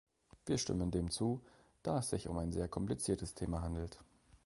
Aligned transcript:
Wir 0.47 0.57
stimmen 0.57 0.89
dem 0.89 1.11
zu, 1.11 1.43
da 1.83 1.99
es 1.99 2.09
sich 2.09 2.27
um 2.27 2.35
ein 2.39 2.51
sehr 2.51 2.67
kompliziertes 2.67 3.35
Thema 3.35 3.61
handelt. 3.61 3.99